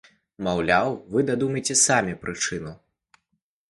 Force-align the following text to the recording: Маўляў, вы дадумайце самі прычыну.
Маўляў, 0.47 0.89
вы 1.13 1.19
дадумайце 1.29 1.79
самі 1.85 2.19
прычыну. 2.27 2.71